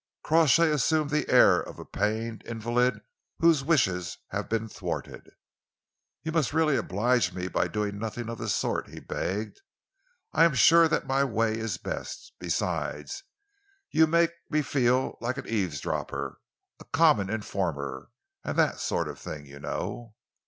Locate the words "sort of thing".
18.79-19.45